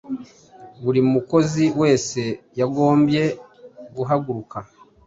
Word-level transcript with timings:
Buri 0.83 1.01
mukozi 1.11 1.63
wese 1.81 2.21
yagombye 2.59 3.23
guhaguruka 3.95 4.57